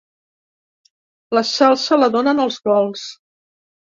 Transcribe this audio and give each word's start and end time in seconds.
La 1.39 1.43
salsa 1.49 1.99
la 2.05 2.09
donen 2.17 2.43
els 2.47 2.57
gols. 2.69 3.07